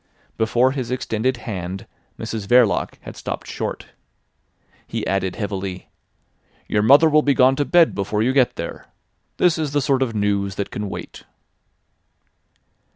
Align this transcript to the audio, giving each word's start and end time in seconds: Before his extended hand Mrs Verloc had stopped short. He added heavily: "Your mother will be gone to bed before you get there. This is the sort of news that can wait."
Before 0.35 0.71
his 0.71 0.89
extended 0.89 1.37
hand 1.45 1.85
Mrs 2.17 2.47
Verloc 2.47 2.95
had 3.01 3.15
stopped 3.15 3.45
short. 3.45 3.89
He 4.87 5.05
added 5.05 5.35
heavily: 5.35 5.91
"Your 6.67 6.81
mother 6.81 7.07
will 7.07 7.21
be 7.21 7.35
gone 7.35 7.55
to 7.57 7.65
bed 7.65 7.93
before 7.93 8.23
you 8.23 8.33
get 8.33 8.55
there. 8.55 8.87
This 9.37 9.59
is 9.59 9.73
the 9.73 9.79
sort 9.81 10.01
of 10.01 10.15
news 10.15 10.55
that 10.55 10.71
can 10.71 10.89
wait." 10.89 11.25